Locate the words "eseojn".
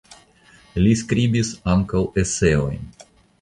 2.23-2.91